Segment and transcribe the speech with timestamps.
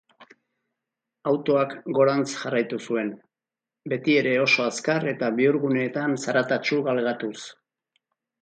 [1.31, 3.11] Autoak gorantz jarraitu zuen,
[3.93, 7.37] betiere oso azkar eta bihurguneetan zaratatsu galgatuz.